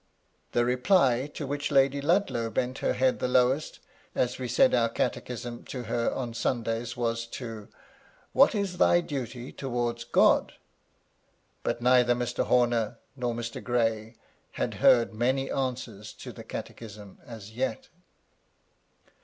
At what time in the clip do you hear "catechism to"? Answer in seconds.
4.89-5.83